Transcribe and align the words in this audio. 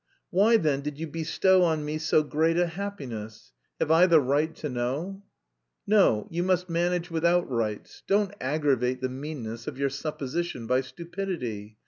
"Why 0.31 0.57
then 0.57 0.81
did 0.81 0.97
you 0.97 1.05
bestow 1.05 1.61
on 1.63 1.85
me... 1.85 1.99
so 1.99 2.23
great 2.23 2.57
a 2.57 2.65
happiness? 2.65 3.51
Have 3.79 3.91
I 3.91 4.07
the 4.07 4.19
right 4.19 4.55
to 4.55 4.67
know?" 4.67 5.21
"No, 5.85 6.25
you 6.31 6.41
must 6.41 6.67
manage 6.71 7.11
without 7.11 7.47
rights; 7.47 8.01
don't 8.07 8.33
aggravate 8.41 9.01
the 9.01 9.09
meanness 9.09 9.67
of 9.67 9.77
your 9.77 9.91
supposition 9.91 10.65
by 10.65 10.81
stupidity. 10.81 11.77